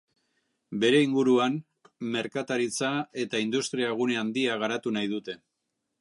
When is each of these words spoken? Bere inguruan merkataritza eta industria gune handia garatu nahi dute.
Bere 0.83 1.01
inguruan 1.07 1.57
merkataritza 2.15 2.91
eta 3.27 3.45
industria 3.45 3.93
gune 4.03 4.19
handia 4.23 4.57
garatu 4.65 4.95
nahi 4.97 5.13
dute. 5.17 5.41